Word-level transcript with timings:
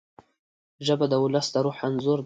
ژبه 0.85 1.05
د 1.11 1.13
ولس 1.23 1.47
د 1.53 1.55
روح 1.65 1.77
انځور 1.87 2.17
ده 2.19 2.19